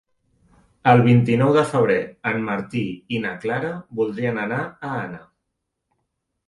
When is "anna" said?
5.05-5.23